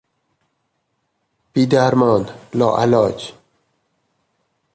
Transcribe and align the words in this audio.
بیدرمان، 1.53 2.29
لاعلاج 2.53 3.33